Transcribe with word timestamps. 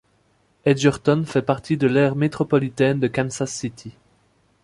Edgerton 0.65 1.25
fait 1.27 1.43
partie 1.43 1.77
de 1.77 1.85
l'aire 1.85 2.15
métropolitaine 2.15 2.99
de 2.99 3.07
Kansas 3.07 3.51
City. 3.53 3.93